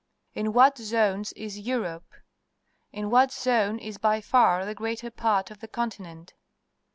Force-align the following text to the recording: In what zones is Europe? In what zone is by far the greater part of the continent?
In 0.33 0.51
what 0.51 0.79
zones 0.79 1.31
is 1.33 1.59
Europe? 1.59 2.11
In 2.91 3.11
what 3.11 3.31
zone 3.31 3.77
is 3.77 3.99
by 3.99 4.19
far 4.19 4.65
the 4.65 4.73
greater 4.73 5.11
part 5.11 5.51
of 5.51 5.59
the 5.59 5.67
continent? 5.67 6.33